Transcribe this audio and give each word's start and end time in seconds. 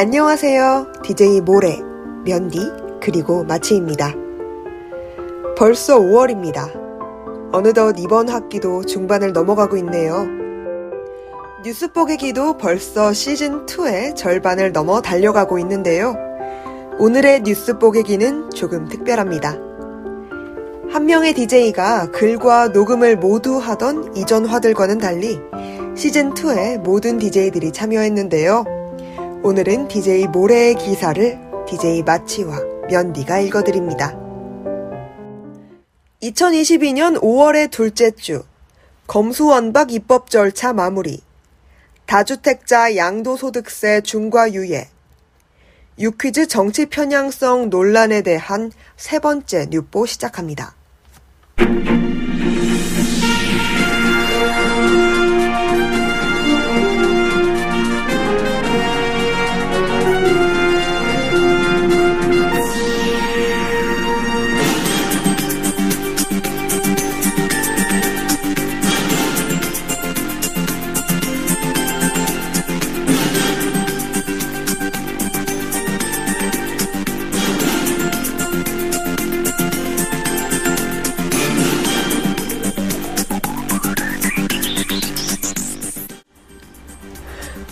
안녕하세요. 0.00 0.92
DJ 1.02 1.40
모레, 1.40 1.80
면디, 2.24 2.60
그리고 3.02 3.42
마치입니다. 3.42 4.14
벌써 5.56 5.98
5월입니다. 5.98 6.70
어느덧 7.50 7.96
이번 7.98 8.28
학기도 8.28 8.84
중반을 8.84 9.32
넘어가고 9.32 9.76
있네요. 9.78 10.24
뉴스 11.64 11.90
뽀개기도 11.90 12.58
벌써 12.58 13.10
시즌2의 13.10 14.14
절반을 14.14 14.70
넘어 14.70 15.00
달려가고 15.00 15.58
있는데요. 15.58 16.14
오늘의 17.00 17.42
뉴스 17.42 17.76
뽀개기는 17.76 18.50
조금 18.50 18.86
특별합니다. 18.86 19.58
한 20.92 21.06
명의 21.06 21.34
DJ가 21.34 22.12
글과 22.12 22.68
녹음을 22.68 23.16
모두 23.16 23.58
하던 23.58 24.16
이전 24.16 24.46
화들과는 24.46 24.98
달리 24.98 25.40
시즌2에 25.96 26.78
모든 26.82 27.18
DJ들이 27.18 27.72
참여했는데요. 27.72 28.77
오늘은 29.44 29.86
DJ 29.86 30.26
모래의 30.26 30.74
기사를 30.74 31.38
DJ 31.68 32.02
마치와 32.02 32.58
면디가 32.90 33.38
읽어드립니다. 33.38 34.18
2022년 36.20 37.20
5월의 37.20 37.70
둘째 37.70 38.10
주, 38.10 38.42
검수원박 39.06 39.92
입법 39.92 40.28
절차 40.28 40.72
마무리, 40.72 41.22
다주택자 42.06 42.96
양도소득세 42.96 44.00
중과 44.00 44.54
유예, 44.54 44.88
유퀴즈 46.00 46.48
정치 46.48 46.86
편향성 46.86 47.70
논란에 47.70 48.22
대한 48.22 48.72
세 48.96 49.20
번째 49.20 49.66
뉴보 49.70 50.06
시작합니다. 50.06 50.74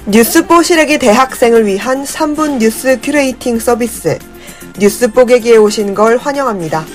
뉴스 0.08 0.46
뽀 0.46 0.62
시래기 0.62 0.98
대학생을 0.98 1.66
위한 1.66 2.04
3분 2.04 2.58
뉴스 2.58 3.00
curating 3.00 3.58
서비스 3.58 4.20
뉴스 4.78 5.10
뽀개기에 5.10 5.56
오신 5.56 5.94
걸 5.94 6.16
환영합니다. 6.16 6.86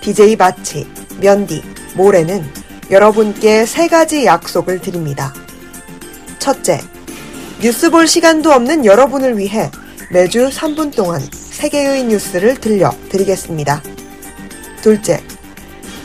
DJ 0.00 0.36
마치, 0.36 0.86
면디, 1.20 1.60
모레는 1.96 2.44
여러분께 2.88 3.66
세 3.66 3.88
가지 3.88 4.26
약속을 4.26 4.80
드립니다. 4.80 5.34
첫째, 6.38 6.80
뉴스 7.60 7.90
볼 7.90 8.06
시간도 8.06 8.52
없는 8.52 8.84
여러분을 8.84 9.36
위해 9.36 9.68
매주 10.12 10.50
3분 10.50 10.94
동안 10.94 11.20
세계의 11.32 12.04
뉴스를 12.04 12.60
들려드리겠습니다. 12.60 13.82
둘째, 14.82 15.20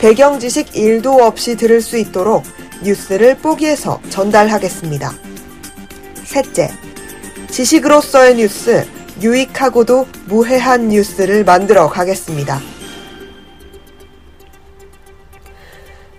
배경 0.00 0.40
지식 0.40 0.72
1도 0.72 1.20
없이 1.20 1.56
들을 1.56 1.80
수 1.80 1.96
있도록 1.96 2.42
뉴스를 2.82 3.36
뽀기해서 3.36 4.00
전달하겠습니다. 4.10 5.25
셋째, 6.26 6.70
지식으로서의 7.48 8.36
뉴스, 8.36 8.86
유익하고도 9.22 10.06
무해한 10.26 10.88
뉴스를 10.88 11.44
만들어 11.44 11.88
가겠습니다. 11.88 12.60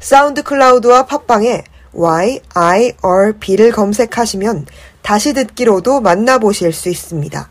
사운드 0.00 0.42
클라우드와 0.42 1.06
팟빵에 1.06 1.62
YIRB를 1.94 3.72
검색하시면 3.72 4.66
다시 5.02 5.32
듣기로도 5.32 6.00
만나보실 6.00 6.72
수 6.72 6.88
있습니다. 6.88 7.50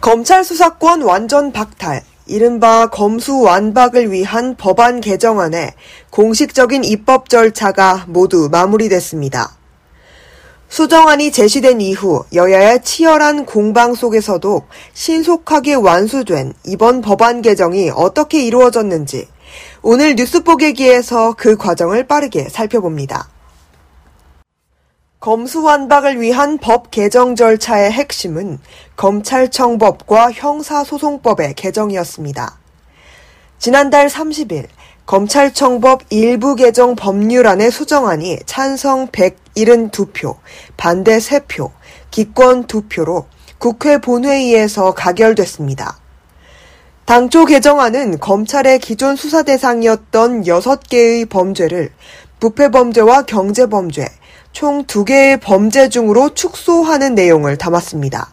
검찰 0.00 0.42
수사권 0.42 1.02
완전 1.02 1.52
박탈, 1.52 2.02
이른바 2.26 2.88
검수 2.88 3.40
완박을 3.40 4.10
위한 4.10 4.56
법안 4.56 5.00
개정안에 5.00 5.74
공식적인 6.10 6.82
입법 6.82 7.28
절차가 7.28 8.06
모두 8.08 8.48
마무리됐습니다. 8.50 9.61
수정안이 10.72 11.32
제시된 11.32 11.82
이후 11.82 12.24
여야의 12.32 12.82
치열한 12.82 13.44
공방 13.44 13.94
속에서도 13.94 14.62
신속하게 14.94 15.74
완수된 15.74 16.54
이번 16.64 17.02
법안 17.02 17.42
개정이 17.42 17.90
어떻게 17.94 18.42
이루어졌는지 18.46 19.28
오늘 19.82 20.14
뉴스 20.14 20.42
뽀개기에서 20.42 21.34
그 21.36 21.58
과정을 21.58 22.06
빠르게 22.06 22.48
살펴봅니다. 22.48 23.28
검수완박을 25.20 26.18
위한 26.22 26.56
법 26.56 26.90
개정 26.90 27.36
절차의 27.36 27.92
핵심은 27.92 28.58
검찰청법과 28.96 30.32
형사소송법의 30.32 31.52
개정이었습니다. 31.52 32.58
지난달 33.58 34.06
30일 34.08 34.68
검찰청법 35.06 36.02
일부 36.10 36.54
개정 36.54 36.94
법률안의 36.94 37.70
수정안이 37.70 38.38
찬성 38.46 39.08
172표, 39.08 40.36
반대 40.76 41.18
3표, 41.18 41.70
기권 42.10 42.66
2표로 42.66 43.24
국회 43.58 43.98
본회의에서 43.98 44.94
가결됐습니다. 44.94 45.98
당초 47.04 47.44
개정안은 47.44 48.20
검찰의 48.20 48.78
기존 48.78 49.16
수사 49.16 49.42
대상이었던 49.42 50.44
6개의 50.44 51.28
범죄를 51.28 51.90
부패범죄와 52.38 53.22
경제범죄, 53.22 54.06
총 54.52 54.84
2개의 54.84 55.40
범죄 55.40 55.88
중으로 55.88 56.34
축소하는 56.34 57.14
내용을 57.14 57.58
담았습니다. 57.58 58.32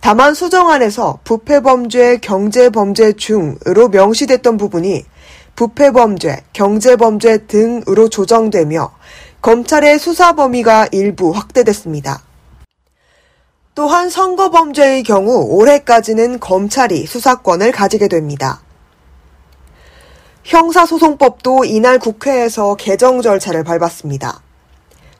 다만 0.00 0.34
수정안에서 0.34 1.20
부패범죄, 1.24 2.18
경제범죄 2.18 3.14
중으로 3.14 3.88
명시됐던 3.88 4.56
부분이 4.56 5.04
부패 5.58 5.90
범죄, 5.90 6.44
경제 6.52 6.94
범죄 6.94 7.38
등으로 7.48 8.08
조정되며 8.08 8.92
검찰의 9.42 9.98
수사 9.98 10.36
범위가 10.36 10.86
일부 10.92 11.32
확대됐습니다. 11.32 12.22
또한 13.74 14.08
선거 14.08 14.50
범죄의 14.50 15.02
경우 15.02 15.46
올해까지는 15.48 16.38
검찰이 16.38 17.06
수사권을 17.06 17.72
가지게 17.72 18.06
됩니다. 18.06 18.62
형사소송법도 20.44 21.64
이날 21.64 21.98
국회에서 21.98 22.76
개정 22.76 23.20
절차를 23.20 23.64
밟았습니다. 23.64 24.40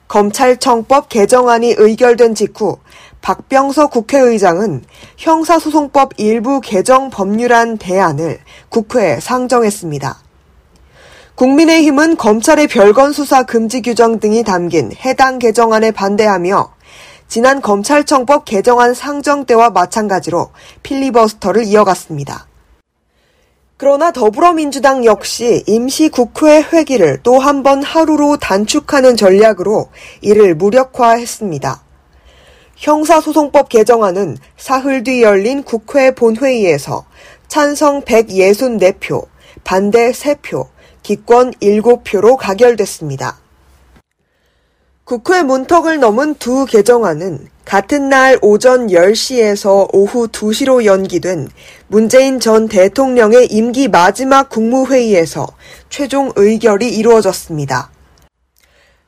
검찰청법 0.07 1.09
개정안이 1.09 1.75
의결된 1.77 2.33
직후 2.33 2.77
박병서 3.19 3.87
국회의장은 3.87 4.85
형사소송법 5.17 6.13
일부 6.15 6.61
개정 6.61 7.09
법률안 7.09 7.77
대안을 7.77 8.39
국회에 8.69 9.19
상정했습니다. 9.19 10.28
국민의힘은 11.39 12.17
검찰의 12.17 12.67
별건 12.67 13.13
수사 13.13 13.43
금지 13.43 13.81
규정 13.81 14.19
등이 14.19 14.43
담긴 14.43 14.91
해당 15.05 15.39
개정안에 15.39 15.91
반대하며 15.91 16.73
지난 17.29 17.61
검찰청법 17.61 18.43
개정안 18.43 18.93
상정 18.93 19.45
때와 19.45 19.69
마찬가지로 19.69 20.49
필리버스터를 20.83 21.63
이어갔습니다. 21.63 22.45
그러나 23.77 24.11
더불어민주당 24.11 25.05
역시 25.05 25.63
임시 25.65 26.09
국회 26.09 26.61
회기를 26.61 27.23
또 27.23 27.39
한 27.39 27.63
번 27.63 27.83
하루로 27.83 28.35
단축하는 28.35 29.15
전략으로 29.15 29.87
이를 30.19 30.55
무력화했습니다. 30.55 31.81
형사소송법 32.75 33.69
개정안은 33.69 34.35
사흘 34.57 35.03
뒤 35.05 35.23
열린 35.23 35.63
국회 35.63 36.11
본회의에서 36.13 37.05
찬성 37.47 38.01
164표, 38.01 39.25
반대 39.63 40.11
3표, 40.11 40.67
기권 41.13 41.53
7표로 41.53 42.37
가결됐습니다. 42.37 43.39
국회 45.05 45.41
문턱을 45.41 45.99
넘은 45.99 46.35
두 46.35 46.67
개정안은 46.67 47.47
같은 47.65 48.09
날 48.09 48.37
오전 48.43 48.85
10시에서 48.85 49.89
오후 49.91 50.27
2시로 50.27 50.85
연기된 50.85 51.49
문재인 51.87 52.39
전 52.39 52.67
대통령의 52.67 53.47
임기 53.47 53.87
마지막 53.87 54.49
국무회의에서 54.49 55.47
최종 55.89 56.31
의결이 56.35 56.95
이루어졌습니다. 56.95 57.89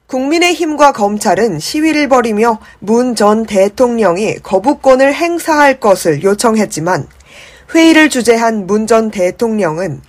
국민의힘과 0.07 0.94
검찰은 0.94 1.59
시위를 1.59 2.09
벌이며 2.09 2.57
문 2.80 3.13
전 3.13 3.45
대통령이 3.45 4.39
거부권을 4.39 5.13
행사할 5.13 5.80
것을 5.80 6.24
요청했지만 6.24 7.07
회의를 7.75 8.09
주재한 8.09 8.65
문 8.65 8.88
전 8.88 9.12
대통령은 9.12 10.01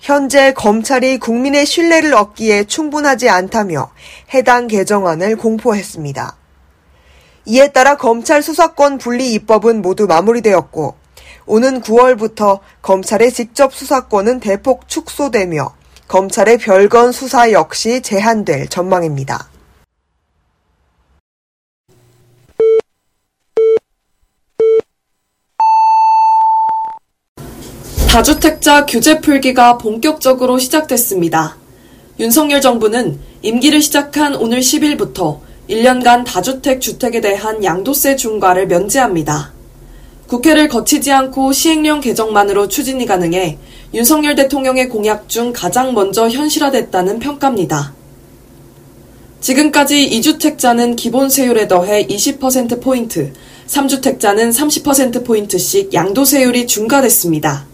현재 0.00 0.54
검찰이 0.54 1.18
국민의 1.18 1.66
신뢰를 1.66 2.14
얻기에 2.14 2.64
충분하지 2.64 3.28
않다며 3.28 3.90
해당 4.32 4.66
개정안을 4.66 5.36
공포했습니다. 5.36 6.36
이에 7.44 7.68
따라 7.68 7.96
검찰 7.98 8.42
수사권 8.42 8.96
분리 8.96 9.34
입법은 9.34 9.82
모두 9.82 10.06
마무리되었고 10.06 10.94
오는 11.44 11.82
9월부터 11.82 12.60
검찰의 12.80 13.30
직접 13.32 13.74
수사권은 13.74 14.40
대폭 14.40 14.88
축소되며 14.88 15.74
검찰의 16.08 16.56
별건 16.58 17.12
수사 17.12 17.52
역시 17.52 18.00
제한될 18.00 18.68
전망입니다. 18.68 19.50
다주택자 28.10 28.86
규제 28.86 29.20
풀기가 29.20 29.78
본격적으로 29.78 30.58
시작됐습니다. 30.58 31.56
윤석열 32.18 32.60
정부는 32.60 33.20
임기를 33.42 33.80
시작한 33.80 34.34
오늘 34.34 34.58
10일부터 34.58 35.38
1년간 35.68 36.24
다주택 36.24 36.80
주택에 36.80 37.20
대한 37.20 37.62
양도세 37.62 38.16
중과를 38.16 38.66
면제합니다. 38.66 39.52
국회를 40.26 40.66
거치지 40.68 41.12
않고 41.12 41.52
시행령 41.52 42.00
개정만으로 42.00 42.66
추진이 42.66 43.06
가능해 43.06 43.58
윤석열 43.94 44.34
대통령의 44.34 44.88
공약 44.88 45.28
중 45.28 45.52
가장 45.52 45.94
먼저 45.94 46.28
현실화됐다는 46.28 47.20
평가입니다. 47.20 47.94
지금까지 49.40 50.10
2주택자는 50.10 50.96
기본 50.96 51.30
세율에 51.30 51.68
더해 51.68 52.08
20%포인트, 52.08 53.32
3주택자는 53.68 54.52
30%포인트씩 54.52 55.94
양도세율이 55.94 56.66
중과됐습니다. 56.66 57.69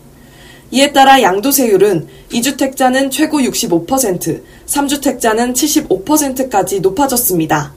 이에 0.71 0.93
따라 0.93 1.23
양도세율은 1.23 2.09
2주택자는 2.33 3.11
최고 3.11 3.39
65%, 3.39 4.43
3주택자는 4.67 5.55
75%까지 5.55 6.81
높아졌습니다. 6.81 7.73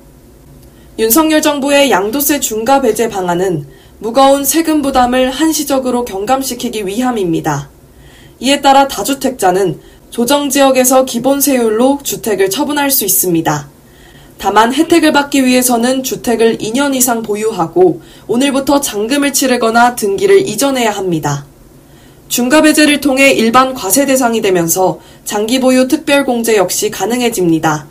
윤석열 0.98 1.42
정부의 1.42 1.92
양도세 1.92 2.40
중과 2.40 2.82
배제 2.82 3.08
방안은 3.08 3.66
무거운 4.00 4.44
세금 4.44 4.82
부담을 4.82 5.30
한시적으로 5.30 6.04
경감시키기 6.04 6.88
위함입니다. 6.88 7.70
이에 8.40 8.62
따라 8.62 8.88
다주택자는 8.88 9.80
조정 10.10 10.50
지역에서 10.50 11.06
기본 11.06 11.42
세율로 11.42 12.00
주택을 12.04 12.50
처분할 12.50 12.90
수 12.90 13.06
있습니다. 13.06 13.70
다만 14.40 14.74
혜택을 14.74 15.12
받기 15.12 15.46
위해서는 15.46 16.02
주택을 16.02 16.58
2년 16.58 16.96
이상 16.96 17.22
보유하고 17.22 18.02
오늘부터 18.28 18.80
잔금을 18.80 19.34
치르거나 19.34 19.96
등기를 19.96 20.48
이전해야 20.48 20.92
합니다. 20.92 21.46
중과 22.30 22.62
배제를 22.62 23.02
통해 23.02 23.32
일반 23.32 23.74
과세 23.74 24.06
대상이 24.06 24.40
되면서 24.42 25.00
장기 25.26 25.60
보유 25.60 25.88
특별 25.88 26.26
공제 26.26 26.58
역시 26.58 26.92
가능해집니다. 26.92 27.88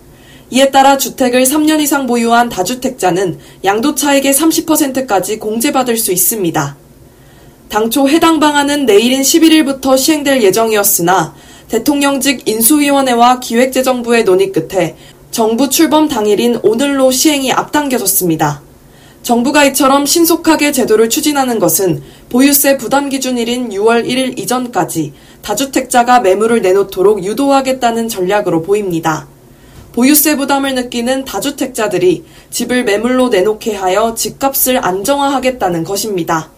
이에 0.51 0.71
따라 0.71 0.97
주택을 0.97 1.43
3년 1.43 1.81
이상 1.81 2.07
보유한 2.07 2.49
다주택자는 2.49 3.39
양도차익의 3.65 4.33
30%까지 4.33 5.41
공제받을 5.41 5.97
수 5.97 6.13
있습니다. 6.13 6.77
당초 7.69 8.09
해당 8.09 8.39
방안은 8.39 8.87
내일인 8.87 9.23
11일부터 9.23 9.99
시행될 9.99 10.43
예정이었으나 10.45 11.35
대통령직 11.69 12.49
인수위원회와 12.49 13.41
기획재정부의 13.41 14.25
논의 14.25 14.53
끝에 14.53 14.97
정부 15.33 15.69
출범 15.69 16.09
당일인 16.09 16.61
오늘로 16.63 17.11
시행이 17.11 17.53
앞당겨졌습니다. 17.53 18.68
정부가 19.23 19.65
이처럼 19.67 20.07
신속하게 20.07 20.73
제도를 20.73 21.11
추진하는 21.11 21.59
것은 21.59 22.03
보유세 22.31 22.77
부담 22.79 23.09
기준일인 23.09 23.71
6월 23.71 24.07
1일 24.07 24.39
이전까지 24.39 25.13
다주택자가 25.43 26.21
매물을 26.21 26.63
내놓도록 26.63 27.25
유도하겠다는 27.25 28.09
전략으로 28.09 28.63
보입니다. 28.63 29.29
보유세 29.93 30.37
부담을 30.37 30.75
느끼는 30.75 31.25
다주택자들이 31.25 32.25
집을 32.51 32.85
매물로 32.85 33.29
내놓게 33.31 33.75
하여 33.75 34.15
집값을 34.15 34.85
안정화하겠다는 34.85 35.85
것입니다. 35.85 36.51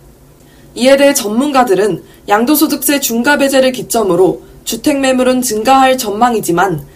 이에 0.75 0.97
대해 0.97 1.15
전문가들은 1.15 2.03
양도소득세 2.29 3.01
중과 3.01 3.39
배제를 3.39 3.73
기점으로 3.73 4.43
주택 4.65 5.01
매물은 5.01 5.43
증가할 5.43 5.99
전망이지만 5.99 6.87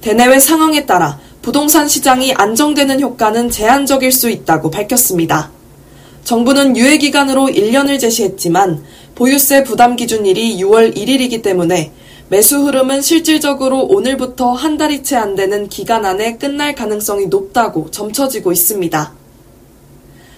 대내외 0.00 0.38
상황에 0.38 0.86
따라 0.86 1.18
부동산 1.46 1.86
시장이 1.86 2.32
안정되는 2.32 3.00
효과는 3.00 3.50
제한적일 3.50 4.10
수 4.10 4.28
있다고 4.28 4.68
밝혔습니다. 4.68 5.52
정부는 6.24 6.76
유예 6.76 6.98
기간으로 6.98 7.46
1년을 7.46 8.00
제시했지만 8.00 8.82
보유세 9.14 9.62
부담 9.62 9.94
기준일이 9.94 10.58
6월 10.58 10.96
1일이기 10.96 11.44
때문에 11.44 11.92
매수 12.30 12.64
흐름은 12.64 13.00
실질적으로 13.00 13.82
오늘부터 13.82 14.54
한 14.54 14.76
달이 14.76 15.04
채 15.04 15.14
안 15.14 15.36
되는 15.36 15.68
기간 15.68 16.04
안에 16.04 16.36
끝날 16.36 16.74
가능성이 16.74 17.26
높다고 17.26 17.92
점쳐지고 17.92 18.50
있습니다. 18.50 19.12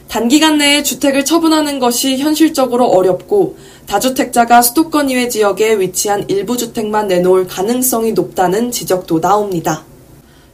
단기간 0.08 0.58
내에 0.58 0.82
주택을 0.82 1.25
처분하는 1.25 1.78
것이 1.78 2.19
현실적으로 2.19 2.84
어렵고 2.84 3.56
다주택자가 3.87 4.60
수도권 4.60 5.08
이외 5.08 5.31
지역에 5.31 5.81
위치한 5.81 6.26
일부 6.28 6.58
주택만 6.58 7.08
내놓을 7.08 7.46
가능성이 7.46 8.12
높다는 8.12 8.70
지적도 8.70 9.22
나옵니다. 9.22 9.88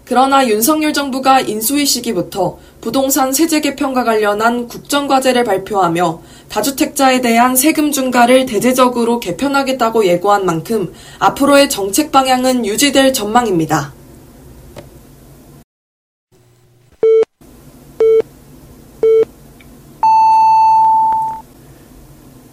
그러나 0.07 0.47
윤석열 0.47 0.93
정부가 0.93 1.41
인수위 1.41 1.87
시기부터 1.87 2.59
부동산 2.83 3.33
세제 3.33 3.61
개편과 3.61 4.05
관련한 4.05 4.69
국정과제를 4.69 5.45
발표하며 5.45 6.21
다주택자에 6.51 7.23
대한 7.23 7.57
세금 7.57 7.91
중과를 7.91 8.45
대대적으로 8.45 9.19
개편하겠다고 9.19 10.05
예고한 10.05 10.45
만큼 10.45 10.93
앞으로의 11.19 11.71
정책 11.71 12.13
방향은 12.13 12.67
유지될 12.67 13.15
전망입니다. 13.15 13.95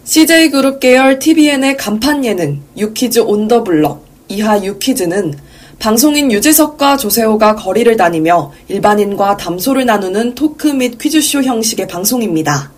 CJ그룹 0.04 0.80
계열 0.80 1.18
TVN의 1.18 1.76
간판 1.76 2.24
예능 2.24 2.62
유키즈 2.76 3.20
온더 3.20 3.64
블럭 3.64 4.04
이하 4.28 4.62
유키즈는 4.62 5.34
방송인 5.82 6.30
유재석과 6.30 6.96
조세호가 6.96 7.56
거리를 7.56 7.96
다니며 7.96 8.52
일반인과 8.68 9.36
담소를 9.36 9.84
나누는 9.84 10.36
토크 10.36 10.68
및 10.68 10.96
퀴즈쇼 10.96 11.42
형식의 11.42 11.88
방송입니다. 11.88 12.70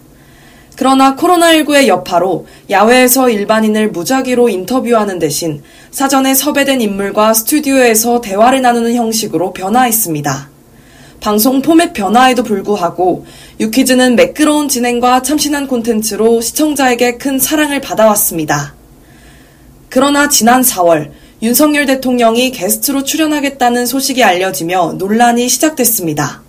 그러나 0.74 1.14
코로나19의 1.14 1.86
여파로 1.86 2.46
야외에서 2.70 3.28
일반인을 3.28 3.90
무작위로 3.90 4.48
인터뷰하는 4.48 5.18
대신 5.18 5.62
사전에 5.90 6.32
섭외된 6.32 6.80
인물과 6.80 7.34
스튜디오에서 7.34 8.22
대화를 8.22 8.62
나누는 8.62 8.94
형식으로 8.94 9.52
변화했습니다. 9.52 10.48
방송 11.20 11.60
포맷 11.60 11.92
변화에도 11.92 12.42
불구하고 12.42 13.26
유퀴즈는 13.60 14.16
매끄러운 14.16 14.70
진행과 14.70 15.20
참신한 15.20 15.66
콘텐츠로 15.66 16.40
시청자에게 16.40 17.18
큰 17.18 17.38
사랑을 17.38 17.82
받아왔습니다. 17.82 18.74
그러나 19.90 20.30
지난 20.30 20.62
4월 20.62 21.10
윤석열 21.44 21.84
대통령이 21.84 22.52
게스트로 22.52 23.04
출연하겠다는 23.04 23.84
소식이 23.84 24.24
알려지며 24.24 24.94
논란이 24.96 25.50
시작됐습니다. 25.50 26.40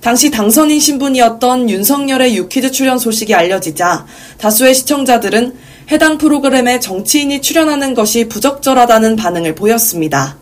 당시 0.00 0.30
당선인 0.30 0.80
신분이었던 0.80 1.68
윤석열의 1.68 2.38
유퀴즈 2.38 2.70
출연 2.70 2.98
소식이 2.98 3.34
알려지자 3.34 4.06
다수의 4.38 4.74
시청자들은 4.74 5.54
해당 5.90 6.16
프로그램에 6.16 6.80
정치인이 6.80 7.42
출연하는 7.42 7.92
것이 7.92 8.28
부적절하다는 8.28 9.16
반응을 9.16 9.54
보였습니다. 9.54 10.38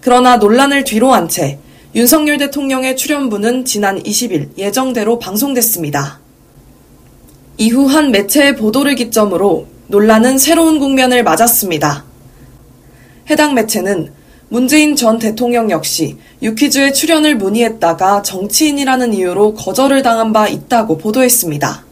그러나 0.00 0.38
논란을 0.38 0.84
뒤로 0.84 1.12
한 1.12 1.28
채 1.28 1.58
윤석열 1.94 2.38
대통령의 2.38 2.96
출연분은 2.96 3.66
지난 3.66 4.02
20일 4.02 4.56
예정대로 4.56 5.18
방송됐습니다. 5.18 6.18
이후 7.58 7.84
한 7.84 8.10
매체의 8.10 8.56
보도를 8.56 8.94
기점으로 8.94 9.66
논란은 9.88 10.38
새로운 10.38 10.78
국면을 10.78 11.22
맞았습니다. 11.22 12.10
해당 13.30 13.54
매체는 13.54 14.12
문재인 14.48 14.96
전 14.96 15.18
대통령 15.18 15.70
역시 15.70 16.16
유퀴즈에 16.42 16.92
출연을 16.92 17.36
문의했다가 17.36 18.22
정치인이라는 18.22 19.14
이유로 19.14 19.54
거절을 19.54 20.02
당한 20.02 20.32
바 20.32 20.48
있다고 20.48 20.98
보도했습니다. 20.98 21.84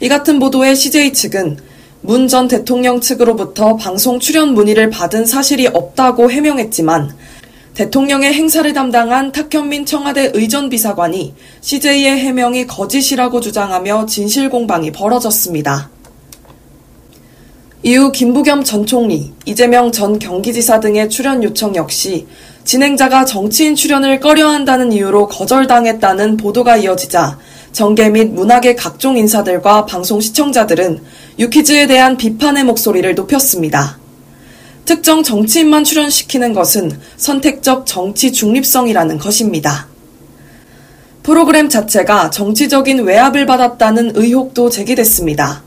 이 0.00 0.08
같은 0.08 0.38
보도에 0.38 0.74
CJ 0.74 1.12
측은 1.12 1.58
문 2.02 2.28
전 2.28 2.46
대통령 2.46 3.00
측으로부터 3.00 3.76
방송 3.76 4.20
출연 4.20 4.54
문의를 4.54 4.90
받은 4.90 5.26
사실이 5.26 5.68
없다고 5.68 6.30
해명했지만 6.30 7.16
대통령의 7.74 8.32
행사를 8.32 8.72
담당한 8.72 9.32
탁현민 9.32 9.84
청와대 9.86 10.30
의전비사관이 10.32 11.34
CJ의 11.60 12.18
해명이 12.18 12.66
거짓이라고 12.66 13.40
주장하며 13.40 14.06
진실 14.06 14.50
공방이 14.50 14.92
벌어졌습니다. 14.92 15.90
이후 17.82 18.10
김부겸 18.10 18.64
전 18.64 18.86
총리, 18.86 19.32
이재명 19.44 19.92
전 19.92 20.18
경기지사 20.18 20.80
등의 20.80 21.10
출연 21.10 21.42
요청 21.42 21.76
역시 21.76 22.26
진행자가 22.64 23.24
정치인 23.24 23.74
출연을 23.76 24.18
꺼려한다는 24.18 24.92
이유로 24.92 25.28
거절당했다는 25.28 26.36
보도가 26.36 26.78
이어지자 26.78 27.38
정계 27.72 28.08
및 28.08 28.32
문학의 28.32 28.74
각종 28.74 29.18
인사들과 29.18 29.84
방송 29.84 30.20
시청자들은 30.20 31.00
유퀴즈에 31.38 31.86
대한 31.86 32.16
비판의 32.16 32.64
목소리를 32.64 33.14
높였습니다. 33.14 33.98
특정 34.86 35.22
정치인만 35.22 35.84
출연시키는 35.84 36.54
것은 36.54 36.98
선택적 37.18 37.84
정치 37.84 38.32
중립성이라는 38.32 39.18
것입니다. 39.18 39.88
프로그램 41.22 41.68
자체가 41.68 42.30
정치적인 42.30 43.00
외압을 43.00 43.46
받았다는 43.46 44.12
의혹도 44.14 44.70
제기됐습니다. 44.70 45.65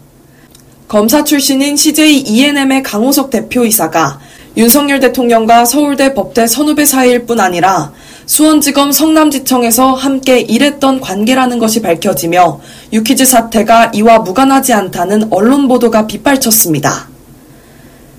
검사 0.89 1.24
출신인 1.24 1.77
CJ 1.77 2.22
ENM의 2.22 2.81
강호석 2.81 3.29
대표이사가 3.29 4.19
윤석열 4.58 5.00
대통령과 5.00 5.63
서울대 5.63 6.15
법대 6.15 6.48
선후배 6.48 6.84
사이일 6.84 7.27
뿐 7.27 7.39
아니라 7.39 7.91
수원지검 8.25 8.91
성남지청에서 8.91 9.93
함께 9.93 10.39
일했던 10.39 11.00
관계라는 11.00 11.60
것이 11.60 11.84
밝혀지며 11.84 12.60
유키즈 12.91 13.24
사태가 13.24 13.91
이와 13.93 14.17
무관하지 14.17 14.74
않다는 14.74 15.27
언론 15.29 15.67
보도가 15.67 16.08
빗발쳤습니다. 16.08 17.08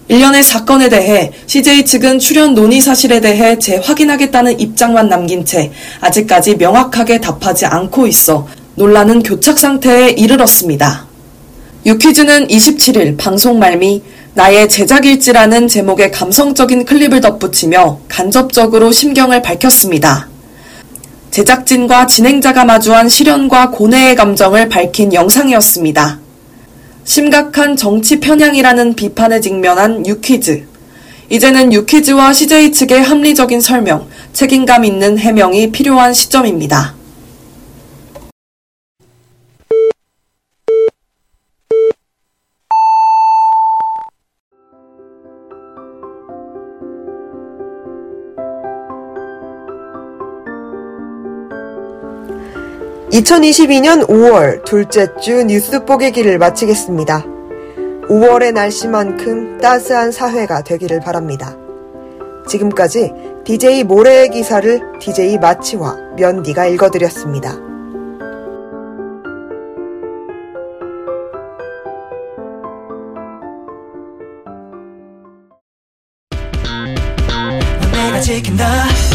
일련의 0.07 0.45
사건에 0.45 0.89
대해 0.89 1.33
CJ 1.47 1.85
측은 1.85 2.21
출연 2.21 2.55
논의 2.55 2.81
사실에 2.81 3.21
대해 3.21 3.59
재확인하겠다는 3.59 4.61
입장만 4.61 5.09
남긴 5.09 5.45
채 5.45 5.73
아직까지 6.01 6.55
명확하게 6.55 7.21
답하지 7.21 7.67
않고 7.67 8.07
있어 8.07 8.47
논란은 8.77 9.25
교착 9.25 9.59
상태에 9.59 10.11
이르렀습니다. 10.11 11.10
유퀴즈는 11.87 12.49
27일 12.49 13.17
방송 13.17 13.59
말미 13.59 14.03
나의 14.35 14.69
제작일지라는 14.69 15.67
제목의 15.67 16.11
감성적인 16.11 16.85
클립을 16.85 17.23
덧붙이며 17.23 18.01
간접적으로 18.07 18.93
심경을 18.93 19.41
밝혔습니다. 19.41 20.29
제작진과 21.31 22.07
진행자가 22.07 22.67
마주한 22.67 23.09
시련과 23.09 23.71
고뇌의 23.71 24.15
감정을 24.15 24.69
밝힌 24.69 25.15
영상이었습니다. 25.15 26.21
심각한 27.05 27.77
정치 27.77 28.21
편향이라는 28.21 28.95
비판에 28.95 29.41
직면한 29.41 30.07
유퀴즈. 30.07 30.65
이제는 31.31 31.73
유퀴즈와 31.73 32.35
CJ 32.35 32.73
측의 32.73 33.03
합리적인 33.03 33.63
설명, 33.63 34.07
책임감 34.35 34.85
있는 34.85 35.17
해명이 35.17 35.73
필요한 35.73 36.13
시점입니다. 36.13 37.00
2022년 53.11 54.07
5월 54.07 54.65
둘째 54.65 55.09
주 55.21 55.43
뉴스 55.45 55.85
뽀개기를 55.85 56.39
마치겠습니다. 56.39 57.25
5월의 58.09 58.53
날씨만큼 58.53 59.59
따스한 59.59 60.13
사회가 60.13 60.63
되기를 60.63 61.01
바랍니다. 61.01 61.57
지금까지 62.47 63.13
DJ 63.45 63.83
모래의 63.85 64.31
기사를 64.31 64.81
DJ 65.01 65.39
마치와 65.39 65.97
면디가 66.17 66.67
읽어드렸습니다. 66.67 67.59
내가 77.93 78.21
지킨다 78.21 79.10